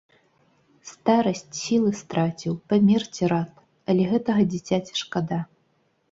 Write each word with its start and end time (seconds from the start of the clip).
Старасць, 0.91 1.43
сілы 1.63 1.91
страціў, 2.03 2.53
памерці 2.73 3.29
рад, 3.33 3.51
але 3.93 4.03
гэтага 4.13 4.41
дзіцяці 4.55 4.93
шкада. 5.03 5.39